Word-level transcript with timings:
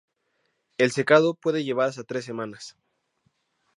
El 0.79 0.89
secado 0.91 1.35
puede 1.35 1.63
llevar 1.63 1.87
hasta 1.89 2.03
tres 2.03 2.25
semanas. 2.25 2.75